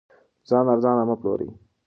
ځان 0.49 0.65
ارزانه 0.73 1.03
مه 1.09 1.15
پلورئ. 1.19 1.49